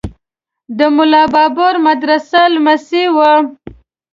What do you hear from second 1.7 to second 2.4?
مدرس